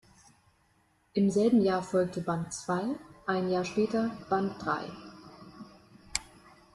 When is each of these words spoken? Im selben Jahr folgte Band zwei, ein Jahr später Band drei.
Im 1.13 1.29
selben 1.29 1.61
Jahr 1.61 1.83
folgte 1.83 2.21
Band 2.21 2.51
zwei, 2.55 2.95
ein 3.27 3.51
Jahr 3.51 3.63
später 3.65 4.09
Band 4.31 4.55
drei. 4.59 4.89